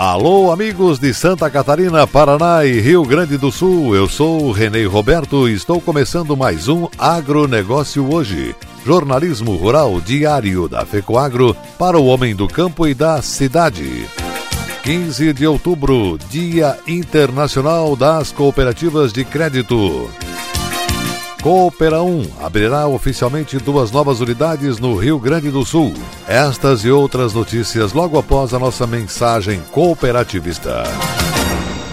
Alô, 0.00 0.50
amigos 0.50 0.98
de 0.98 1.12
Santa 1.12 1.50
Catarina, 1.50 2.06
Paraná 2.06 2.64
e 2.64 2.80
Rio 2.80 3.04
Grande 3.04 3.36
do 3.36 3.52
Sul. 3.52 3.94
Eu 3.94 4.08
sou 4.08 4.44
o 4.44 4.50
Renê 4.50 4.86
Roberto 4.86 5.46
e 5.46 5.52
estou 5.52 5.78
começando 5.78 6.34
mais 6.34 6.68
um 6.68 6.88
Agronegócio 6.98 8.10
hoje. 8.10 8.56
Jornalismo 8.82 9.56
rural 9.56 10.00
diário 10.00 10.66
da 10.70 10.86
FECOAGro 10.86 11.54
para 11.78 11.98
o 11.98 12.06
homem 12.06 12.34
do 12.34 12.48
campo 12.48 12.88
e 12.88 12.94
da 12.94 13.20
cidade. 13.20 14.06
15 14.84 15.34
de 15.34 15.46
outubro, 15.46 16.18
Dia 16.30 16.78
Internacional 16.88 17.94
das 17.94 18.32
Cooperativas 18.32 19.12
de 19.12 19.22
Crédito. 19.22 20.08
Coopera 21.42 22.02
1 22.02 22.32
abrirá 22.38 22.86
oficialmente 22.86 23.56
duas 23.58 23.90
novas 23.90 24.20
unidades 24.20 24.78
no 24.78 24.94
Rio 24.94 25.18
Grande 25.18 25.50
do 25.50 25.64
Sul. 25.64 25.94
Estas 26.28 26.84
e 26.84 26.90
outras 26.90 27.32
notícias 27.32 27.94
logo 27.94 28.18
após 28.18 28.52
a 28.52 28.58
nossa 28.58 28.86
mensagem 28.86 29.62
cooperativista. 29.72 30.82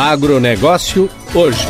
Agronegócio 0.00 1.10
hoje. 1.34 1.68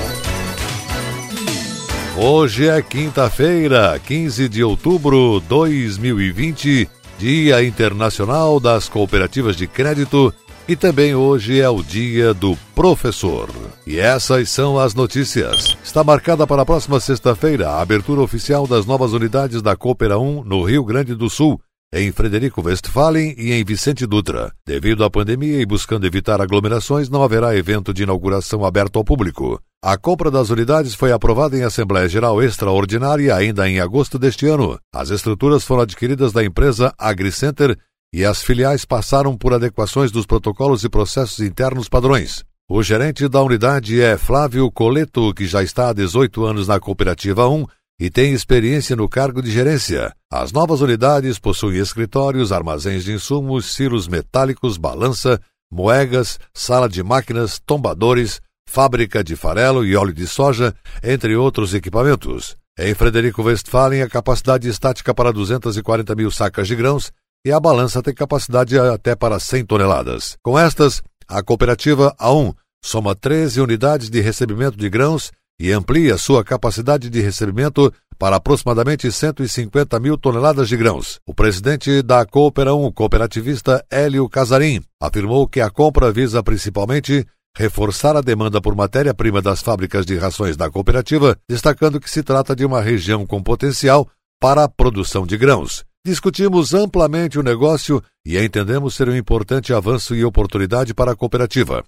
Hoje 2.17 2.69
é 2.69 2.81
quinta-feira, 2.81 4.01
15 4.07 4.49
de 4.49 4.63
outubro 4.63 5.41
de 5.41 5.49
2020, 5.49 6.89
Dia 7.19 7.65
Internacional 7.65 8.61
das 8.61 8.89
Cooperativas 8.89 9.57
de 9.57 9.67
Crédito 9.67 10.33
e 10.71 10.77
também 10.77 11.17
hoje 11.17 11.61
é 11.61 11.69
o 11.69 11.83
Dia 11.83 12.33
do 12.33 12.57
Professor. 12.77 13.51
E 13.85 13.99
essas 13.99 14.49
são 14.51 14.79
as 14.79 14.95
notícias. 14.95 15.77
Está 15.83 16.05
marcada 16.05 16.47
para 16.47 16.63
a 16.63 16.65
próxima 16.65 17.01
sexta-feira 17.01 17.71
a 17.71 17.83
abertura 17.83 18.21
oficial 18.21 18.69
das 18.69 18.87
novas 18.87 19.13
unidades 19.13 19.61
da 19.63 19.75
Coopera 19.75 20.17
1 20.17 20.45
no 20.45 20.63
Rio 20.63 20.85
Grande 20.85 21.13
do 21.17 21.29
Sul, 21.29 21.61
em 21.93 22.13
Frederico 22.13 22.63
Westphalen 22.63 23.35
e 23.37 23.51
em 23.51 23.65
Vicente 23.65 24.07
Dutra. 24.07 24.53
Devido 24.65 25.03
à 25.03 25.11
pandemia 25.11 25.61
e 25.61 25.67
buscando 25.67 26.07
evitar 26.07 26.41
aglomerações, 26.41 27.11
não 27.11 27.25
haverá 27.25 27.57
evento 27.57 27.93
de 27.93 28.05
inauguração 28.05 28.65
aberto 28.65 28.97
ao 28.97 29.05
público. 29.05 29.61
A 29.83 29.97
compra 29.97 30.31
das 30.31 30.51
unidades 30.51 30.95
foi 30.95 31.11
aprovada 31.11 31.57
em 31.57 31.65
Assembleia 31.65 32.09
Geral 32.09 32.41
Extraordinária 32.41 33.35
ainda 33.35 33.69
em 33.69 33.81
agosto 33.81 34.21
deste 34.21 34.47
ano. 34.47 34.79
As 34.95 35.11
estruturas 35.11 35.65
foram 35.65 35.83
adquiridas 35.83 36.33
da 36.33 36.45
empresa 36.45 36.95
AgriCenter 36.97 37.77
e 38.13 38.25
as 38.25 38.43
filiais 38.43 38.85
passaram 38.85 39.37
por 39.37 39.55
adequações 39.55 40.11
dos 40.11 40.27
protocolos 40.27 40.85
e 40.85 40.89
processos 40.89 41.41
internos 41.41 41.89
padrões. 41.89 42.45
O 42.69 42.83
gerente 42.83 43.29
da 43.29 43.43
unidade 43.43 44.01
é 44.01 44.17
Flávio 44.17 44.71
Coleto, 44.71 45.33
que 45.35 45.47
já 45.47 45.63
está 45.63 45.91
há 45.91 45.93
18 45.93 46.45
anos 46.45 46.69
na 46.69 46.79
Cooperativa 46.79 47.49
1 47.49 47.67
e 48.01 48.09
tem 48.09 48.33
experiência 48.33 48.97
no 48.97 49.09
cargo 49.09 49.43
de 49.43 49.51
gerência. 49.51 50.15
As 50.31 50.53
novas 50.53 50.81
unidades 50.81 51.39
possuem 51.39 51.79
escritórios, 51.79 52.53
armazéns 52.53 53.05
de 53.05 53.13
insumos, 53.13 53.75
silos 53.75 54.09
metálicos, 54.09 54.77
balança, 54.77 55.41
moegas, 55.71 56.39
sala 56.55 56.89
de 56.89 57.03
máquinas, 57.03 57.61
tombadores, 57.65 58.41
fábrica 58.67 59.23
de 59.23 59.37
farelo 59.37 59.85
e 59.85 59.97
óleo 59.97 60.13
de 60.13 60.27
soja, 60.27 60.75
entre 61.03 61.37
outros 61.37 61.75
equipamentos. 61.75 62.57
Em 62.79 62.95
Frederico 62.95 63.43
Westphalen, 63.43 64.03
a 64.03 64.09
capacidade 64.09 64.69
estática 64.69 65.13
para 65.13 65.33
240 65.33 66.15
mil 66.15 66.31
sacas 66.31 66.67
de 66.67 66.75
grãos 66.75 67.13
e 67.45 67.53
a 67.53 67.61
balança 67.61 68.03
tem 68.03 68.15
capacidade 68.15 68.79
até 68.79 69.15
para 69.15 69.39
100 69.39 69.65
toneladas. 69.67 70.37
Com 70.43 70.59
estas, 70.59 71.03
a 71.27 71.43
cooperativa 71.43 72.15
A1 72.21 72.55
soma 72.85 73.15
13 73.15 73.61
unidades 73.61 74.11
de 74.11 74.21
recebimento 74.21 74.77
de 74.77 74.89
grãos 74.89 75.31
e 75.61 75.73
amplia 75.73 76.17
sua 76.17 76.43
capacidade 76.43 77.11
de 77.11 77.21
recebimento 77.21 77.93
para 78.19 78.37
aproximadamente 78.37 79.11
150 79.11 79.99
mil 79.99 80.17
toneladas 80.17 80.69
de 80.69 80.77
grãos. 80.77 81.21
O 81.27 81.35
presidente 81.35 82.03
da 82.03 82.25
Coopera 82.27 82.75
1, 82.75 82.93
cooperativista 82.93 83.85
Hélio 83.91 84.29
Casarim, 84.29 84.83
afirmou 85.01 85.47
que 85.49 85.61
a 85.61 85.71
compra 85.71 86.13
visa 86.13 86.43
principalmente 86.43 87.27
reforçar 87.57 88.17
a 88.17 88.21
demanda 88.21 88.61
por 88.61 88.75
matéria-prima 88.75 89.43
das 89.43 89.61
fábricas 89.61 90.07
de 90.07 90.17
rações 90.17 90.57
da 90.57 90.71
cooperativa, 90.71 91.37
destacando 91.49 92.01
que 92.01 92.11
se 92.11 92.23
trata 92.23 92.55
de 92.55 92.65
uma 92.65 92.81
região 92.81 93.27
com 93.27 93.43
potencial 93.43 94.09
para 94.41 94.65
a 94.65 94.69
produção 94.69 95.27
de 95.27 95.37
grãos. 95.37 95.85
Discutimos 96.05 96.73
amplamente 96.73 97.39
o 97.39 97.43
negócio 97.43 98.03
e 98.25 98.39
entendemos 98.39 98.95
ser 98.95 99.09
um 99.11 99.15
importante 99.15 99.75
avanço 99.75 100.15
e 100.15 100.25
oportunidade 100.25 100.95
para 100.95 101.13
a 101.13 101.17
cooperativa. 101.17 101.85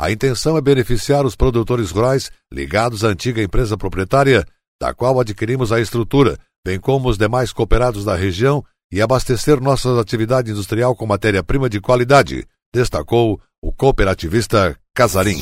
A 0.00 0.10
intenção 0.10 0.56
é 0.56 0.60
beneficiar 0.60 1.24
os 1.24 1.36
produtores 1.36 1.92
rurais 1.92 2.28
ligados 2.52 3.04
à 3.04 3.08
antiga 3.08 3.40
empresa 3.40 3.76
proprietária, 3.78 4.44
da 4.80 4.92
qual 4.92 5.20
adquirimos 5.20 5.70
a 5.70 5.80
estrutura, 5.80 6.36
bem 6.66 6.80
como 6.80 7.08
os 7.08 7.16
demais 7.16 7.52
cooperados 7.52 8.04
da 8.04 8.16
região, 8.16 8.64
e 8.92 9.00
abastecer 9.00 9.60
nossa 9.60 10.00
atividade 10.00 10.50
industrial 10.50 10.96
com 10.96 11.06
matéria-prima 11.06 11.70
de 11.70 11.80
qualidade, 11.80 12.44
destacou 12.74 13.40
o 13.62 13.72
cooperativista 13.72 14.76
Casarim. 14.92 15.40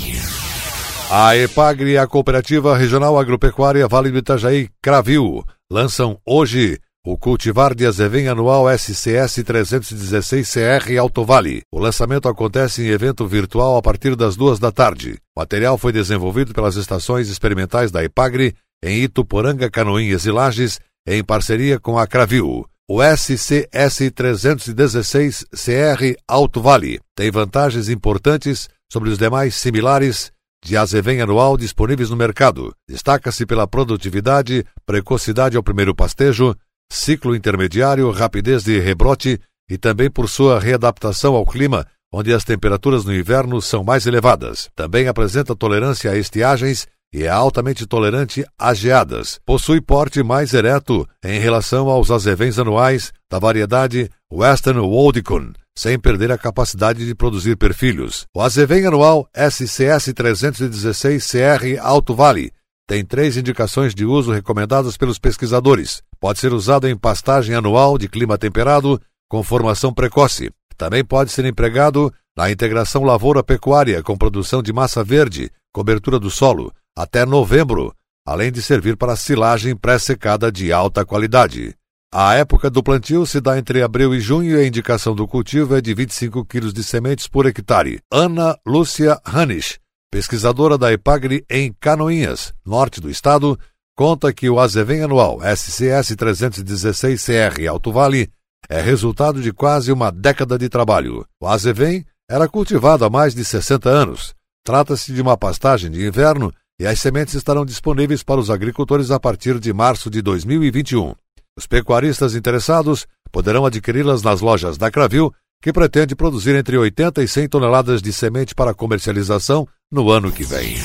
A 1.11 1.35
EPAGRE 1.37 1.93
e 1.93 1.99
a 1.99 2.07
Cooperativa 2.07 2.77
Regional 2.77 3.19
Agropecuária 3.19 3.89
Vale 3.89 4.11
do 4.11 4.19
Itajaí 4.19 4.69
Cravil 4.83 5.43
lançam 5.71 6.21
hoje 6.25 6.79
o 7.05 7.17
cultivar 7.17 7.75
de 7.75 7.87
azevém 7.87 8.29
anual 8.29 8.67
SCS 8.69 9.39
316CR 9.39 10.99
Alto 10.99 11.25
Vale. 11.25 11.63
O 11.73 11.79
lançamento 11.79 12.29
acontece 12.29 12.83
em 12.83 12.89
evento 12.89 13.27
virtual 13.27 13.79
a 13.79 13.83
partir 13.83 14.15
das 14.15 14.37
duas 14.37 14.59
da 14.59 14.71
tarde. 14.71 15.19
O 15.35 15.41
material 15.41 15.79
foi 15.79 15.93
desenvolvido 15.93 16.53
pelas 16.53 16.77
estações 16.77 17.31
experimentais 17.31 17.91
da 17.91 18.05
Ipagre 18.05 18.55
em 18.83 19.03
Ituporanga, 19.03 19.71
Canoinhas 19.71 20.27
e 20.27 20.31
Lages, 20.31 20.79
em 21.07 21.25
parceria 21.25 21.81
com 21.81 21.99
a 21.99 22.07
Cravil. 22.07 22.67
O 22.87 23.03
SCS 23.03 24.11
316CR 24.13 26.17
Alto 26.29 26.61
Vale 26.61 27.01
tem 27.17 27.31
vantagens 27.31 27.89
importantes 27.89 28.69
sobre 28.93 29.09
os 29.09 29.17
demais 29.17 29.55
similares 29.55 30.31
de 30.63 30.77
azevém 30.77 31.23
anual 31.23 31.57
disponíveis 31.57 32.11
no 32.11 32.17
mercado. 32.17 32.75
Destaca-se 32.87 33.47
pela 33.47 33.67
produtividade, 33.67 34.67
precocidade 34.85 35.57
ao 35.57 35.63
primeiro 35.63 35.95
pastejo, 35.95 36.55
ciclo 36.91 37.37
intermediário, 37.37 38.11
rapidez 38.11 38.65
de 38.65 38.79
rebrote 38.81 39.41
e 39.71 39.79
também 39.79 40.11
por 40.11 40.29
sua 40.29 40.59
readaptação 40.59 41.35
ao 41.35 41.47
clima, 41.47 41.87
onde 42.13 42.35
as 42.35 42.45
temperaturas 42.45 43.05
no 43.05 43.15
inverno 43.15 43.63
são 43.63 43.85
mais 43.85 44.07
elevadas. 44.07 44.69
Também 44.75 45.07
apresenta 45.07 45.55
tolerância 45.55 46.11
a 46.11 46.17
estiagens 46.17 46.89
e 47.13 47.25
é 47.25 47.29
altamente 47.29 47.87
tolerante 47.87 48.45
a 48.59 48.75
geadas. 48.75 49.41
Possui 49.47 49.81
porte 49.81 50.23
mais 50.23 50.53
ereto 50.53 51.09
em 51.25 51.39
relação 51.39 51.89
aos 51.89 52.11
azevens 52.11 52.59
anuais 52.59 53.13
da 53.31 53.39
variedade 53.39 54.11
Western 54.33 54.81
Waldicon, 54.81 55.53
sem 55.77 55.99
perder 55.99 56.31
a 56.33 56.39
capacidade 56.39 57.05
de 57.07 57.15
produzir 57.15 57.57
perfilhos. 57.57 58.27
O 58.35 58.41
azevém 58.41 58.87
anual 58.87 59.29
SCS 59.35 60.13
316 60.15 61.31
CR 61.31 61.81
Alto 61.81 62.15
Vale 62.15 62.53
tem 62.91 63.05
três 63.05 63.37
indicações 63.37 63.95
de 63.95 64.05
uso 64.05 64.33
recomendadas 64.33 64.97
pelos 64.97 65.17
pesquisadores. 65.17 66.03
Pode 66.19 66.41
ser 66.41 66.53
usado 66.53 66.89
em 66.89 66.97
pastagem 66.97 67.55
anual 67.55 67.97
de 67.97 68.09
clima 68.09 68.37
temperado 68.37 69.01
com 69.29 69.45
formação 69.45 69.95
precoce. 69.95 70.51
Também 70.77 71.05
pode 71.05 71.31
ser 71.31 71.45
empregado 71.45 72.13
na 72.37 72.51
integração 72.51 73.05
lavoura-pecuária 73.05 74.03
com 74.03 74.19
produção 74.19 74.61
de 74.61 74.73
massa 74.73 75.05
verde, 75.05 75.53
cobertura 75.73 76.19
do 76.19 76.33
solo, 76.33 76.73
até 76.99 77.25
novembro, 77.25 77.95
além 78.27 78.51
de 78.51 78.61
servir 78.61 78.97
para 78.97 79.15
silagem 79.15 79.77
pré-secada 79.77 80.51
de 80.51 80.73
alta 80.73 81.05
qualidade. 81.05 81.73
A 82.13 82.35
época 82.35 82.69
do 82.69 82.83
plantio 82.83 83.25
se 83.25 83.41
dá 83.41 83.57
entre 83.57 83.85
abril 83.85 84.13
e 84.13 84.19
junho 84.19 84.59
e 84.59 84.61
a 84.61 84.67
indicação 84.67 85.15
do 85.15 85.29
cultivo 85.29 85.77
é 85.77 85.81
de 85.81 85.95
25 85.95 86.45
kg 86.45 86.73
de 86.73 86.83
sementes 86.83 87.29
por 87.29 87.47
hectare. 87.47 88.01
Ana 88.11 88.59
Lúcia 88.67 89.17
Hanisch, 89.25 89.79
pesquisadora 90.11 90.77
da 90.77 90.93
Epagre 90.93 91.45
em 91.49 91.73
Canoinhas, 91.73 92.53
norte 92.67 93.01
do 93.01 93.09
estado, 93.09 93.59
conta 93.97 94.33
que 94.33 94.51
o 94.51 94.59
azevém 94.59 95.03
anual 95.03 95.39
SCS 95.41 96.17
316CR 96.17 97.69
Alto 97.69 97.93
Vale 97.93 98.29
é 98.69 98.81
resultado 98.81 99.41
de 99.41 99.53
quase 99.53 99.93
uma 99.93 100.11
década 100.11 100.59
de 100.59 100.69
trabalho. 100.69 101.25
O 101.41 101.47
azevém 101.47 102.05
era 102.29 102.49
cultivado 102.49 103.05
há 103.05 103.11
mais 103.11 103.35
de 103.35 103.45
60 103.45 103.89
anos. 103.89 104.35
Trata-se 104.65 105.13
de 105.13 105.23
uma 105.23 105.37
pastagem 105.37 105.91
de 105.91 106.05
inverno 106.05 106.53
e 106.79 106.87
as 106.87 107.01
sementes 107.01 107.35
estarão 107.35 107.65
disponíveis 107.65 108.23
para 108.23 108.41
os 108.41 108.51
agricultores 108.51 109.11
a 109.11 109.21
partir 109.21 109.59
de 109.59 109.73
março 109.73 110.11
de 110.11 110.21
2021. 110.23 111.15
Os 111.57 111.67
pecuaristas 111.67 112.35
interessados 112.35 113.07
poderão 113.31 113.65
adquiri-las 113.65 114.23
nas 114.23 114.41
lojas 114.41 114.77
da 114.77 114.91
Cravil, 114.91 115.33
que 115.63 115.73
pretende 115.73 116.17
produzir 116.17 116.57
entre 116.57 116.77
80 116.77 117.23
e 117.23 117.29
100 117.29 117.49
toneladas 117.49 118.03
de 118.03 118.13
semente 118.13 118.55
para 118.55 118.75
comercialização 118.75 119.69
no 119.93 120.09
ano 120.09 120.31
que 120.31 120.45
vem. 120.45 120.77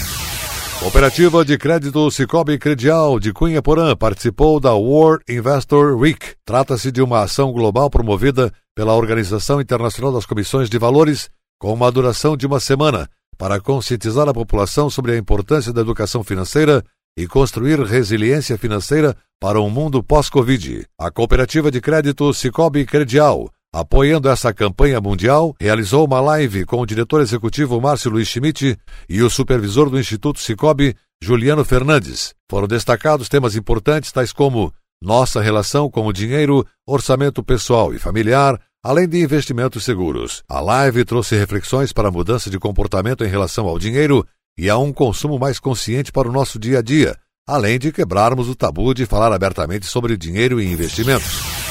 Cooperativa 0.79 1.45
de 1.45 1.57
Crédito 1.57 2.09
Cicobi 2.09 2.57
Credial 2.57 3.19
de 3.19 3.31
Cunha 3.31 3.61
Porã 3.61 3.95
participou 3.95 4.59
da 4.59 4.73
World 4.73 5.23
Investor 5.29 5.95
Week. 5.95 6.33
Trata-se 6.43 6.91
de 6.91 7.01
uma 7.01 7.21
ação 7.21 7.51
global 7.51 7.89
promovida 7.89 8.51
pela 8.75 8.95
Organização 8.95 9.61
Internacional 9.61 10.11
das 10.11 10.25
Comissões 10.25 10.69
de 10.69 10.77
Valores, 10.79 11.29
com 11.59 11.71
uma 11.71 11.91
duração 11.91 12.35
de 12.35 12.47
uma 12.47 12.59
semana, 12.59 13.07
para 13.37 13.59
conscientizar 13.59 14.27
a 14.27 14.33
população 14.33 14.89
sobre 14.89 15.13
a 15.13 15.17
importância 15.17 15.71
da 15.71 15.81
educação 15.81 16.23
financeira 16.23 16.83
e 17.17 17.27
construir 17.27 17.79
resiliência 17.81 18.57
financeira 18.57 19.15
para 19.39 19.61
um 19.61 19.69
mundo 19.69 20.03
pós-Covid. 20.03 20.85
A 20.99 21.11
cooperativa 21.11 21.69
de 21.69 21.79
crédito 21.79 22.33
Cicobi 22.33 22.85
Credial, 22.85 23.49
apoiando 23.75 24.29
essa 24.29 24.53
campanha 24.53 25.01
mundial, 25.01 25.53
realizou 25.59 26.05
uma 26.05 26.21
live 26.21 26.63
com 26.63 26.79
o 26.79 26.85
diretor 26.85 27.19
executivo 27.19 27.81
Márcio 27.81 28.09
Luiz 28.09 28.29
Schmidt 28.29 28.77
e 29.09 29.21
o 29.21 29.29
supervisor 29.29 29.89
do 29.89 29.99
Instituto 29.99 30.39
Cicobi, 30.39 30.95
Juliano 31.21 31.65
Fernandes. 31.65 32.33
Foram 32.49 32.69
destacados 32.69 33.27
temas 33.27 33.53
importantes 33.53 34.13
tais 34.13 34.31
como 34.31 34.73
nossa 35.03 35.41
relação 35.41 35.89
com 35.89 36.07
o 36.07 36.13
dinheiro, 36.13 36.65
orçamento 36.87 37.43
pessoal 37.43 37.93
e 37.93 37.99
familiar, 37.99 38.57
além 38.81 39.09
de 39.09 39.21
investimentos 39.21 39.83
seguros. 39.83 40.41
A 40.47 40.61
live 40.61 41.03
trouxe 41.03 41.35
reflexões 41.35 41.91
para 41.91 42.07
a 42.07 42.11
mudança 42.11 42.49
de 42.49 42.57
comportamento 42.57 43.25
em 43.25 43.29
relação 43.29 43.67
ao 43.67 43.77
dinheiro 43.77 44.25
e 44.57 44.69
a 44.69 44.77
um 44.77 44.93
consumo 44.93 45.37
mais 45.37 45.59
consciente 45.59 46.13
para 46.13 46.29
o 46.29 46.31
nosso 46.31 46.57
dia 46.57 46.79
a 46.79 46.81
dia, 46.81 47.17
além 47.45 47.77
de 47.77 47.91
quebrarmos 47.91 48.47
o 48.47 48.55
tabu 48.55 48.93
de 48.93 49.05
falar 49.05 49.33
abertamente 49.33 49.85
sobre 49.85 50.15
dinheiro 50.15 50.61
e 50.61 50.71
investimentos. 50.71 51.64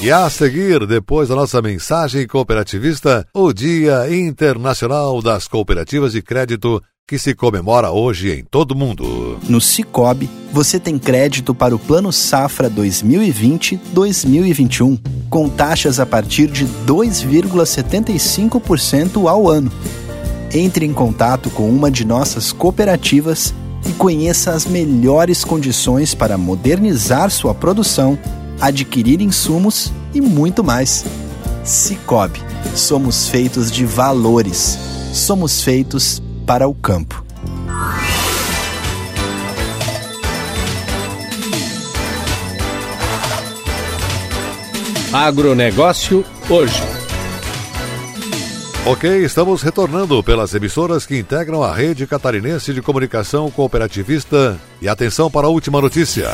E 0.00 0.12
a 0.12 0.30
seguir, 0.30 0.86
depois 0.86 1.28
da 1.28 1.34
nossa 1.34 1.60
mensagem 1.60 2.24
cooperativista, 2.26 3.26
o 3.34 3.52
Dia 3.52 4.06
Internacional 4.14 5.20
das 5.20 5.48
Cooperativas 5.48 6.12
de 6.12 6.22
Crédito, 6.22 6.80
que 7.06 7.18
se 7.18 7.34
comemora 7.34 7.90
hoje 7.90 8.30
em 8.30 8.42
todo 8.44 8.70
o 8.72 8.76
mundo. 8.76 9.38
No 9.48 9.60
Cicobi, 9.60 10.30
você 10.52 10.78
tem 10.78 10.96
crédito 10.98 11.54
para 11.54 11.74
o 11.74 11.78
Plano 11.78 12.12
Safra 12.12 12.70
2020-2021, 12.70 15.00
com 15.28 15.48
taxas 15.48 15.98
a 15.98 16.06
partir 16.06 16.46
de 16.46 16.64
2,75% 16.86 19.28
ao 19.28 19.48
ano 19.48 19.72
entre 20.52 20.86
em 20.86 20.92
contato 20.92 21.50
com 21.50 21.68
uma 21.68 21.90
de 21.90 22.04
nossas 22.04 22.52
cooperativas 22.52 23.54
e 23.86 23.92
conheça 23.92 24.52
as 24.52 24.64
melhores 24.64 25.44
condições 25.44 26.14
para 26.14 26.38
modernizar 26.38 27.30
sua 27.30 27.54
produção, 27.54 28.18
adquirir 28.60 29.20
insumos 29.20 29.92
e 30.14 30.20
muito 30.20 30.64
mais. 30.64 31.04
Cicobi, 31.64 32.42
somos 32.74 33.28
feitos 33.28 33.70
de 33.70 33.84
valores. 33.84 34.78
Somos 35.12 35.62
feitos 35.62 36.22
para 36.46 36.68
o 36.68 36.74
campo. 36.74 37.24
Agronegócio 45.12 46.24
hoje. 46.50 46.82
Ok, 48.86 49.24
estamos 49.24 49.62
retornando 49.62 50.22
pelas 50.22 50.54
emissoras 50.54 51.04
que 51.04 51.18
integram 51.18 51.62
a 51.62 51.74
rede 51.74 52.06
catarinense 52.06 52.72
de 52.72 52.80
comunicação 52.80 53.50
cooperativista. 53.50 54.58
E 54.80 54.88
atenção 54.88 55.30
para 55.30 55.46
a 55.46 55.50
última 55.50 55.80
notícia. 55.80 56.30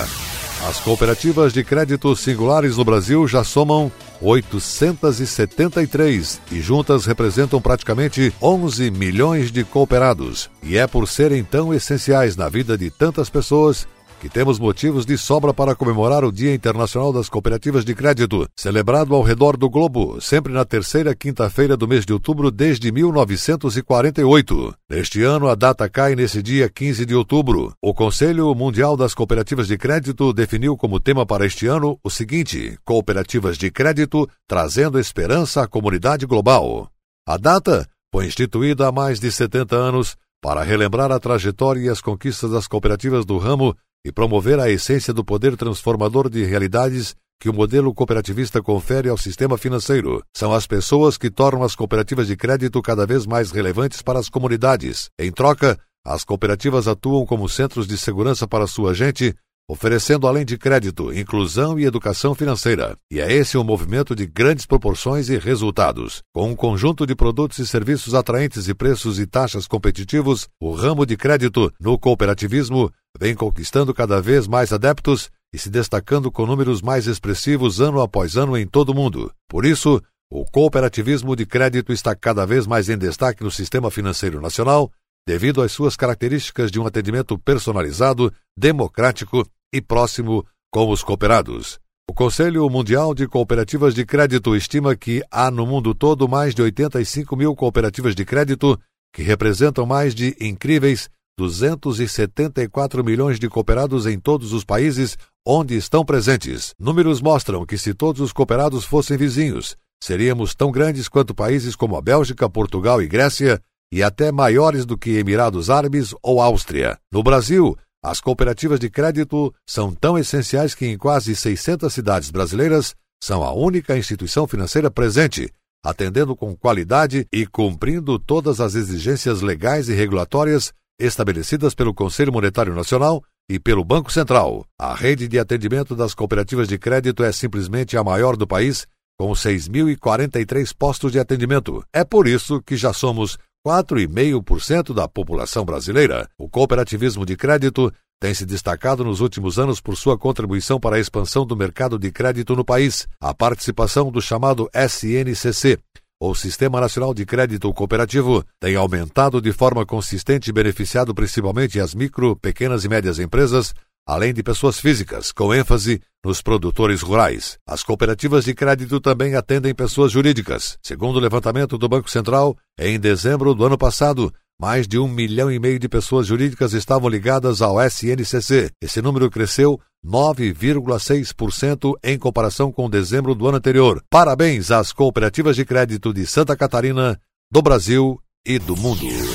As 0.67 0.81
cooperativas 0.81 1.53
de 1.53 1.63
créditos 1.63 2.21
singulares 2.21 2.79
no 2.79 2.85
Brasil 2.87 3.29
já 3.29 3.45
somam 3.45 3.93
873 4.23 6.41
e 6.51 6.63
juntas 6.63 7.05
representam 7.05 7.61
praticamente 7.61 8.33
11 8.41 8.91
milhões 8.91 9.53
de 9.53 9.63
cooperados. 9.63 10.51
E 10.63 10.79
é 10.79 10.87
por 10.87 11.07
serem 11.07 11.45
tão 11.45 11.75
essenciais 11.75 12.35
na 12.35 12.49
vida 12.49 12.79
de 12.79 12.91
tantas 12.91 13.29
pessoas 13.29 13.87
que 14.25 14.31
temos 14.31 14.59
motivos 14.59 15.05
de 15.05 15.19
sobra 15.19 15.53
para 15.53 15.75
comemorar 15.75 16.25
o 16.25 16.33
Dia 16.33 16.55
Internacional 16.55 17.13
das 17.13 17.29
Cooperativas 17.29 17.85
de 17.85 17.95
Crédito, 17.95 18.49
celebrado 18.57 19.15
ao 19.15 19.21
redor 19.21 19.55
do 19.55 19.69
globo, 19.69 20.19
sempre 20.19 20.51
na 20.51 20.65
terceira 20.65 21.15
quinta-feira 21.15 21.77
do 21.77 21.87
mês 21.87 22.07
de 22.07 22.15
outubro 22.15 22.51
desde 22.51 22.91
1948. 22.91 24.75
Neste 24.89 25.23
ano, 25.23 25.47
a 25.47 25.55
data 25.55 25.87
cai 25.91 26.15
nesse 26.15 26.43
dia 26.43 26.71
15 26.71 27.05
de 27.05 27.15
outubro. 27.15 27.75
O 27.83 27.93
Conselho 27.93 28.55
Mundial 28.55 28.97
das 28.97 29.13
Cooperativas 29.13 29.69
de 29.69 29.77
Crédito 29.77 30.33
definiu 30.33 30.75
como 30.75 30.99
tema 30.99 31.27
para 31.27 31.45
este 31.45 31.67
ano 31.67 32.01
o 32.03 32.09
seguinte: 32.09 32.79
Cooperativas 32.83 33.59
de 33.59 33.71
Crédito 33.71 34.27
trazendo 34.49 34.99
esperança 34.99 35.65
à 35.65 35.69
comunidade 35.69 36.25
global. 36.25 36.89
A 37.29 37.37
data 37.37 37.87
foi 38.11 38.25
instituída 38.25 38.89
há 38.89 38.93
mais 38.93 39.21
de 39.21 39.31
70 39.31 39.77
anos 39.77 40.17
para 40.41 40.63
relembrar 40.63 41.13
a 41.13 41.21
trajetória 41.21 41.83
e 41.83 41.89
as 41.91 42.01
conquistas 42.01 42.51
das 42.51 42.67
cooperativas 42.67 43.27
do 43.27 43.37
ramo 43.37 43.77
e 44.05 44.13
promover 44.13 44.61
a 44.61 44.71
essência 44.71 45.13
do 45.15 45.25
poder 45.25 45.57
transformador 45.57 46.29
de 46.29 46.45
realidades 46.45 47.15
que 47.41 47.49
o 47.49 47.55
modelo 47.55 47.93
cooperativista 47.93 48.63
confere 48.63 49.09
ao 49.09 49.19
sistema 49.19 49.59
financeiro. 49.59 50.23
São 50.37 50.53
as 50.53 50.67
pessoas 50.67 51.17
que 51.17 51.31
tornam 51.31 51.63
as 51.63 51.75
cooperativas 51.75 52.27
de 52.27 52.37
crédito 52.37 52.81
cada 52.83 53.07
vez 53.07 53.27
mais 53.27 53.51
relevantes 53.51 54.03
para 54.03 54.19
as 54.19 54.29
comunidades. 54.29 55.09
Em 55.19 55.33
troca, 55.33 55.79
as 56.07 56.23
cooperativas 56.23 56.87
atuam 56.87 57.25
como 57.25 57.49
centros 57.49 57.87
de 57.87 57.97
segurança 57.97 58.47
para 58.47 58.67
sua 58.67 58.93
gente, 58.93 59.35
oferecendo 59.69 60.27
além 60.27 60.45
de 60.45 60.59
crédito, 60.59 61.13
inclusão 61.13 61.79
e 61.79 61.85
educação 61.85 62.35
financeira. 62.35 62.97
E 63.11 63.21
é 63.21 63.33
esse 63.33 63.57
um 63.57 63.65
movimento 63.65 64.15
de 64.15 64.27
grandes 64.27 64.67
proporções 64.67 65.29
e 65.29 65.39
resultados. 65.39 66.23
Com 66.33 66.51
um 66.51 66.57
conjunto 66.57 67.07
de 67.07 67.15
produtos 67.15 67.59
e 67.59 67.67
serviços 67.67 68.15
atraentes 68.15 68.69
e 68.69 68.75
preços 68.75 69.19
e 69.19 69.27
taxas 69.27 69.67
competitivos, 69.67 70.49
o 70.61 70.73
ramo 70.73 71.07
de 71.07 71.17
crédito 71.17 71.73
no 71.81 71.99
cooperativismo 71.99 72.91
vem 73.19 73.35
conquistando 73.35 73.95
cada 73.95 74.21
vez 74.21 74.47
mais 74.47 74.73
adeptos 74.73 75.31
e 75.53 75.59
se 75.59 75.71
destacando 75.71 76.33
com 76.33 76.47
números 76.47 76.83
mais 76.83 77.07
expressivos 77.07 77.81
ano 77.81 78.01
após 78.01 78.37
ano 78.37 78.57
em 78.57 78.67
todo 78.67 78.91
o 78.91 78.95
mundo. 78.95 79.33
Por 79.49 79.65
isso, 79.65 80.03
o 80.31 80.45
cooperativismo 80.45 81.37
de 81.37 81.47
crédito 81.47 81.93
está 81.93 82.15
cada 82.15 82.45
vez 82.45 82.67
mais 82.67 82.89
em 82.89 82.99
destaque 82.99 83.45
no 83.45 83.53
sistema 83.53 83.89
financeiro 83.89 84.41
nacional, 84.41 84.91
devido 85.27 85.63
às 85.63 85.73
suas 85.73 85.97
características 85.97 86.71
de 86.71 86.79
um 86.79 86.87
atendimento 86.87 87.39
personalizado, 87.39 88.33
democrático 88.57 89.47
e 89.73 89.81
próximo 89.81 90.47
com 90.71 90.91
os 90.91 91.03
cooperados. 91.03 91.79
O 92.09 92.13
Conselho 92.13 92.69
Mundial 92.69 93.15
de 93.15 93.27
Cooperativas 93.27 93.95
de 93.95 94.05
Crédito 94.05 94.55
estima 94.55 94.95
que 94.95 95.23
há 95.31 95.51
no 95.51 95.67
mundo 95.67 95.95
todo 95.95 96.29
mais 96.29 96.55
de 96.55 96.61
85 96.61 97.35
mil 97.35 97.57
cooperativas 97.57 98.15
de 98.15 98.25
crédito, 98.25 98.79
que 99.13 99.23
representam 99.23 99.87
mais 99.87 100.15
de 100.15 100.37
incríveis 100.39 101.09
274 101.39 103.03
milhões 103.03 103.41
de 103.41 103.49
cooperados 103.49 104.07
em 104.07 104.19
todos 104.21 104.53
os 104.53 104.65
países 104.65 105.17
onde 105.47 105.77
estão 105.77 106.05
presentes. 106.05 106.75
Números 106.79 107.21
mostram 107.21 107.65
que 107.65 107.79
se 107.79 107.95
todos 107.95 108.21
os 108.21 108.33
cooperados 108.33 108.85
fossem 108.85 109.17
vizinhos, 109.17 109.77
seríamos 110.03 110.55
tão 110.55 110.71
grandes 110.71 111.09
quanto 111.09 111.35
países 111.35 111.75
como 111.75 111.97
a 111.97 112.03
Bélgica, 112.03 112.49
Portugal 112.49 113.03
e 113.03 113.09
Grécia, 113.09 113.61
e 113.95 114.03
até 114.03 114.33
maiores 114.33 114.85
do 114.85 114.99
que 114.99 115.19
Emirados 115.19 115.71
Árabes 115.71 116.13
ou 116.21 116.43
Áustria. 116.43 116.99
No 117.13 117.23
Brasil, 117.23 117.79
as 118.05 118.21
cooperativas 118.21 118.81
de 118.81 118.91
crédito 118.91 119.55
são 119.65 119.95
tão 119.95 120.19
essenciais 120.19 120.75
que 120.75 120.85
em 120.85 120.99
quase 120.99 121.37
600 121.37 121.95
cidades 121.95 122.29
brasileiras 122.29 122.97
são 123.23 123.45
a 123.45 123.55
única 123.55 123.97
instituição 123.97 124.49
financeira 124.49 124.91
presente, 124.91 125.49
atendendo 125.81 126.35
com 126.35 126.57
qualidade 126.57 127.25
e 127.33 127.47
cumprindo 127.47 128.19
todas 128.19 128.61
as 128.61 128.75
exigências 128.75 129.43
legais 129.43 129.89
e 129.89 129.95
regulatórias 129.95 130.73
estabelecidas 130.99 131.73
pelo 131.73 131.95
Conselho 131.95 132.33
Monetário 132.33 132.75
Nacional 132.75 133.23
e 133.49 133.61
pelo 133.61 133.85
Banco 133.85 134.11
Central. 134.11 134.67
A 134.77 134.93
rede 134.93 135.29
de 135.29 135.39
atendimento 135.39 135.95
das 135.95 136.17
cooperativas 136.17 136.67
de 136.67 136.79
crédito 136.79 137.23
é 137.23 137.31
simplesmente 137.31 137.97
a 137.97 138.03
maior 138.03 138.37
do 138.37 138.45
país, 138.45 138.89
com 139.17 139.31
6.043 139.31 140.75
postos 140.77 141.13
de 141.13 141.21
atendimento. 141.21 141.85
É 141.93 142.03
por 142.03 142.27
isso 142.27 142.61
que 142.61 142.77
já 142.77 142.93
somos 142.93 143.39
4,5% 143.67 144.93
da 144.93 145.09
população 145.09 145.65
brasileira. 145.65 146.29
O 146.37 146.49
cooperativismo 146.49 147.25
de 147.25 147.37
crédito 147.37 147.91
tem 148.21 148.35
se 148.35 148.45
destacado 148.45 149.03
nos 149.03 149.21
últimos 149.21 149.59
anos 149.59 149.81
por 149.81 149.97
sua 149.97 150.19
contribuição 150.19 150.79
para 150.79 150.97
a 150.97 151.01
expansão 151.01 151.47
do 151.47 151.57
mercado 151.57 151.99
de 151.99 152.13
crédito 152.13 152.55
no 152.55 152.65
país. 152.65 153.07
A 153.21 153.33
participação 153.33 154.11
do 154.11 154.21
chamado 154.21 154.69
SNCC, 154.75 155.79
o 156.21 156.35
Sistema 156.35 156.81
Nacional 156.81 157.13
de 157.13 157.27
Crédito 157.27 157.73
Cooperativo 157.73 158.45
tem 158.61 158.77
aumentado 158.77 159.41
de 159.43 159.53
forma 159.53 159.85
consistente 159.85 160.53
beneficiado 160.53 161.15
principalmente 161.15 161.81
as 161.81 161.95
micro, 161.95 162.37
pequenas 162.37 162.85
e 162.85 162.89
médias 162.89 163.19
empresas, 163.19 163.75
além 164.07 164.33
de 164.33 164.43
pessoas 164.43 164.79
físicas, 164.79 165.33
com 165.33 165.55
ênfase 165.55 166.01
nos 166.25 166.41
produtores 166.41 167.03
rurais. 167.03 167.59
As 167.67 167.83
cooperativas 167.83 168.45
de 168.45 168.55
crédito 168.55 169.01
também 169.01 169.35
atendem 169.35 169.75
pessoas 169.75 170.13
jurídicas. 170.13 170.79
Segundo 170.83 171.17
o 171.17 171.21
levantamento 171.21 171.77
do 171.77 171.89
Banco 171.89 172.11
Central, 172.11 172.57
em 172.79 172.99
dezembro 172.99 173.55
do 173.55 173.65
ano 173.65 173.79
passado, 173.79 174.33
mais 174.61 174.87
de 174.87 174.99
um 174.99 175.09
milhão 175.09 175.51
e 175.51 175.59
meio 175.59 175.79
de 175.79 175.89
pessoas 175.89 176.27
jurídicas 176.27 176.73
estavam 176.73 177.09
ligadas 177.09 177.61
ao 177.61 177.81
SNCC. 177.81 178.71
Esse 178.81 179.03
número 179.03 179.31
cresceu 179.31 179.81
9,6% 180.05 181.95
em 182.03 182.19
comparação 182.19 182.71
com 182.71 182.89
dezembro 182.89 183.35
do 183.35 183.49
ano 183.49 183.59
anterior. 183.59 184.03
Parabéns 184.09 184.71
às 184.71 184.93
cooperativas 184.93 185.57
de 185.57 185.65
crédito 185.65 186.13
de 186.13 186.27
Santa 186.27 186.57
Catarina, 186.57 187.19
do 187.51 187.63
Brasil 187.63 188.21
e 188.47 188.59
do 188.59 188.77
mundo. 188.77 189.34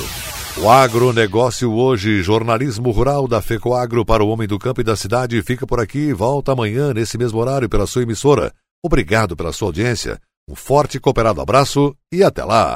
O 0.62 0.70
agronegócio 0.70 1.72
hoje, 1.72 2.22
jornalismo 2.22 2.92
rural 2.92 3.30
da 3.30 3.42
FECOAGro 3.42 4.04
para 4.04 4.22
o 4.22 4.28
homem 4.28 4.46
do 4.46 4.60
campo 4.60 4.82
e 4.82 4.84
da 4.84 4.94
cidade, 4.94 5.42
fica 5.42 5.66
por 5.66 5.80
aqui. 5.80 6.12
Volta 6.12 6.52
amanhã, 6.52 6.94
nesse 6.94 7.18
mesmo 7.18 7.40
horário, 7.40 7.70
pela 7.70 7.88
sua 7.88 8.04
emissora. 8.04 8.52
Obrigado 8.84 9.38
pela 9.38 9.54
sua 9.54 9.70
audiência. 9.70 10.20
Um 10.50 10.56
forte 10.56 10.98
e 10.98 11.00
cooperado 11.00 11.40
abraço 11.40 11.96
e 12.12 12.22
até 12.24 12.44
lá! 12.44 12.76